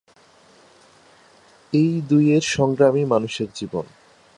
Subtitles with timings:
[1.73, 3.85] এই দুই-এর সংগ্রামই মানুষের জীবন।